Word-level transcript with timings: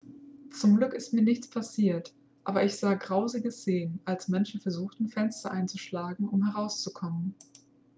zum 0.51 0.77
glück 0.77 0.95
ist 0.95 1.13
mir 1.13 1.21
nichts 1.21 1.47
passiert 1.47 2.11
aber 2.43 2.65
ich 2.65 2.75
sah 2.75 2.95
grausige 2.95 3.51
szenen 3.51 3.99
als 4.03 4.29
menschen 4.29 4.59
versuchten 4.59 5.09
fenster 5.09 5.51
einzuschlagen 5.51 6.27
um 6.27 6.43
herauszukommen 6.43 7.35